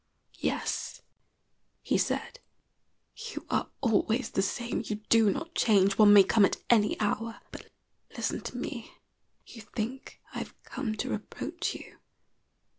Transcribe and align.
"Yes," 0.39 1.03
he 1.83 1.95
said, 1.99 2.39
"you 3.15 3.45
are 3.51 3.69
always 3.81 4.31
the 4.31 4.41
same. 4.41 4.81
You 4.83 4.95
do 5.09 5.29
not 5.29 5.53
change. 5.53 5.99
One 5.99 6.11
may 6.11 6.23
come 6.23 6.43
at 6.43 6.57
any 6.71 6.99
hour. 6.99 7.39
But 7.51 7.69
listen 8.17 8.41
to 8.41 8.57
me. 8.57 8.93
You 9.45 9.61
think 9.61 10.19
I 10.33 10.39
have 10.39 10.55
come 10.63 10.95
to 10.97 11.09
reproach 11.11 11.75
you. 11.75 11.99